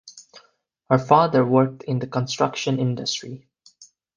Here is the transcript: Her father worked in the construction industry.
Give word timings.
Her 0.89 0.97
father 0.97 1.45
worked 1.45 1.83
in 1.83 1.99
the 1.99 2.07
construction 2.07 2.79
industry. 2.79 3.47